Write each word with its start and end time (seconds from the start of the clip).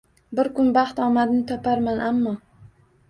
Bir 0.37 0.47
kun 0.59 0.71
baxt 0.79 1.03
omadni 1.07 1.43
toparman 1.53 2.03
ammo 2.09 2.35